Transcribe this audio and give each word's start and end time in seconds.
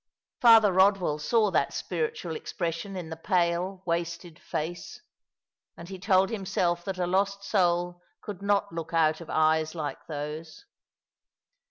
Father 0.41 0.73
Kodwell 0.73 1.19
saw 1.21 1.51
that 1.51 1.75
spiritual 1.75 2.35
expression 2.35 2.95
in 2.95 3.11
the 3.11 3.15
pale, 3.15 3.83
wasted 3.85 4.39
fac«, 4.39 4.79
and 5.77 5.89
he 5.89 5.99
told 5.99 6.31
himself 6.31 6.83
that 6.85 6.97
a 6.97 7.05
lost 7.05 7.43
soul 7.43 8.01
could 8.19 8.41
not 8.41 8.73
look 8.73 8.95
out 8.95 9.21
of 9.21 9.29
eyes 9.29 9.75
like 9.75 10.07
those. 10.07 10.65